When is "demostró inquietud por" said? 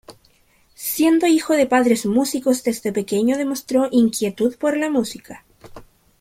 3.37-4.75